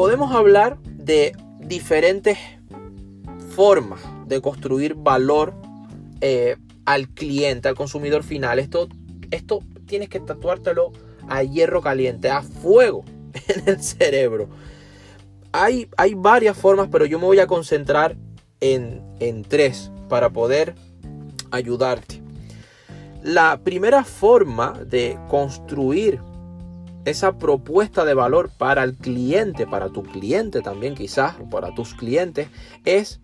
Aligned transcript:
podemos 0.00 0.34
hablar 0.34 0.78
de 0.82 1.36
diferentes 1.58 2.38
formas 3.54 4.00
de 4.26 4.40
construir 4.40 4.94
valor 4.94 5.52
eh, 6.22 6.56
al 6.86 7.10
cliente, 7.10 7.68
al 7.68 7.74
consumidor 7.74 8.22
final. 8.22 8.58
Esto, 8.58 8.88
esto 9.30 9.58
tienes 9.84 10.08
que 10.08 10.18
tatuártelo 10.18 10.92
a 11.28 11.42
hierro 11.42 11.82
caliente, 11.82 12.30
a 12.30 12.40
fuego 12.40 13.04
en 13.48 13.68
el 13.68 13.82
cerebro. 13.82 14.48
Hay, 15.52 15.90
hay 15.98 16.14
varias 16.14 16.56
formas, 16.56 16.88
pero 16.90 17.04
yo 17.04 17.18
me 17.18 17.26
voy 17.26 17.40
a 17.40 17.46
concentrar 17.46 18.16
en, 18.60 19.02
en 19.20 19.42
tres 19.42 19.92
para 20.08 20.30
poder 20.30 20.76
ayudarte. 21.50 22.22
La 23.22 23.60
primera 23.62 24.04
forma 24.04 24.80
de 24.82 25.18
construir 25.28 26.20
esa 27.04 27.38
propuesta 27.38 28.04
de 28.04 28.14
valor 28.14 28.50
para 28.56 28.84
el 28.84 28.96
cliente, 28.96 29.66
para 29.66 29.88
tu 29.88 30.02
cliente 30.02 30.60
también 30.60 30.94
quizás, 30.94 31.36
para 31.50 31.74
tus 31.74 31.94
clientes, 31.94 32.48
es 32.84 33.20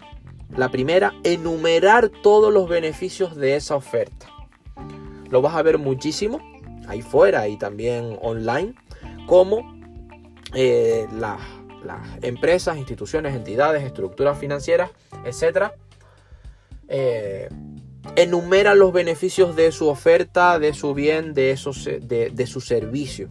la 0.57 0.71
primera, 0.71 1.15
enumerar 1.25 2.09
todos 2.09 2.53
los 2.53 2.69
beneficios 2.69 3.37
de 3.37 3.57
esa 3.57 3.77
oferta. 3.77 4.27
Lo 5.31 5.43
vas 5.43 5.55
a 5.55 5.63
ver 5.63 5.79
muchísimo 5.79 6.41
ahí 6.87 7.03
fuera 7.03 7.49
y 7.49 7.59
también 7.59 8.17
online, 8.23 8.75
como 9.27 9.77
eh, 10.55 11.07
las, 11.19 11.41
empresas, 12.23 12.79
instituciones, 12.79 13.35
entidades, 13.35 13.83
estructuras 13.85 14.39
financieras, 14.39 14.91
etcétera, 15.25 15.75
eh, 16.89 17.49
enumeran 18.15 18.79
los 18.79 18.93
beneficios 18.93 19.57
de 19.57 19.73
su 19.73 19.89
oferta, 19.89 20.59
de 20.59 20.73
su 20.73 20.95
bien, 20.95 21.35
de, 21.35 21.51
esos, 21.51 21.85
de, 21.85 22.31
de 22.33 22.47
su 22.47 22.61
servicio 22.61 23.31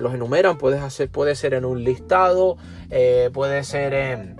los 0.00 0.14
enumeran, 0.14 0.58
puedes 0.58 0.80
hacer, 0.82 1.08
puede 1.08 1.34
ser 1.34 1.54
en 1.54 1.64
un 1.64 1.84
listado, 1.84 2.56
eh, 2.90 3.30
puede 3.32 3.62
ser 3.64 3.94
en, 3.94 4.36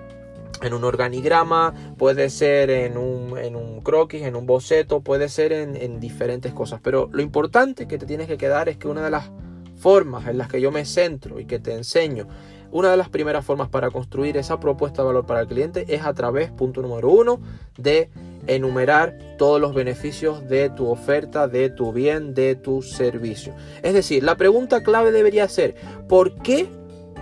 un 0.73 0.85
organigrama, 0.85 1.75
puede 1.97 2.31
ser 2.31 2.71
en 2.71 2.97
un, 2.97 3.39
en 3.39 3.57
un, 3.57 3.81
croquis, 3.81 4.23
en 4.23 4.37
un 4.37 4.47
boceto, 4.47 5.01
puede 5.01 5.29
ser 5.29 5.53
en, 5.53 5.77
en 5.77 6.01
diferentes 6.01 6.53
cosas. 6.53 6.81
Pero 6.83 7.09
lo 7.13 7.23
importante 7.23 7.89
que 7.89 7.99
te 7.99 8.07
tienes 8.07 8.27
que 8.27 8.37
quedar 8.37 8.69
es 8.69 8.77
que 8.77 8.89
una 8.89 9.03
de 9.03 9.11
las 9.11 9.31
formas 9.77 10.27
en 10.27 10.37
las 10.37 10.49
que 10.49 10.61
yo 10.61 10.71
me 10.71 10.85
centro 10.85 11.41
y 11.41 11.47
que 11.47 11.59
te 11.59 11.73
enseño 11.73 12.27
una 12.73 12.91
de 12.91 12.97
las 12.97 13.09
primeras 13.09 13.45
formas 13.45 13.69
para 13.69 13.91
construir 13.91 14.37
esa 14.37 14.61
propuesta 14.61 15.03
de 15.03 15.07
valor 15.07 15.27
para 15.27 15.41
el 15.41 15.49
cliente 15.49 15.87
es 15.89 16.05
a 16.05 16.15
través, 16.15 16.51
punto 16.51 16.83
número 16.83 17.11
uno, 17.11 17.41
de 17.77 18.11
enumerar 18.47 19.17
todos 19.39 19.61
los 19.61 19.75
beneficios 19.75 20.49
de 20.49 20.71
tu 20.71 20.89
oferta, 20.89 21.49
de 21.49 21.71
tu 21.71 21.93
bien, 21.93 22.35
de 22.35 22.57
tu 22.57 22.83
servicio. 22.83 23.55
Es 23.83 23.95
decir, 23.95 24.23
la 24.23 24.37
pregunta 24.37 24.83
clave 24.83 25.13
debería 25.13 25.49
ser, 25.49 25.75
¿por 26.09 26.35
qué 26.43 26.69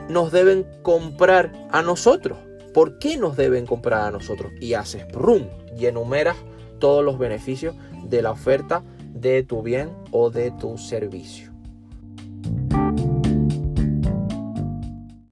nos 0.09 0.33
deben 0.33 0.67
comprar 0.83 1.53
a 1.71 1.83
nosotros? 1.83 2.39
¿Por 2.73 2.99
qué 2.99 3.17
nos 3.17 3.37
deben 3.37 3.67
comprar 3.67 4.03
a 4.03 4.11
nosotros? 4.11 4.53
Y 4.61 4.75
haces 4.75 5.11
rum 5.13 5.47
y 5.77 5.87
enumeras 5.87 6.37
todos 6.79 7.05
los 7.05 7.19
beneficios 7.19 7.75
de 8.05 8.23
la 8.23 8.31
oferta 8.31 8.83
de 9.13 9.43
tu 9.43 9.63
bien 9.63 9.91
o 10.11 10.31
de 10.31 10.51
tu 10.53 10.79
servicio. 10.79 11.58